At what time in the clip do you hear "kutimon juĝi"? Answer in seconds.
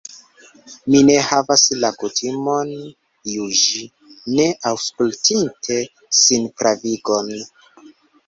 2.03-3.83